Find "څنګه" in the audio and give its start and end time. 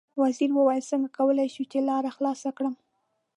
0.91-1.09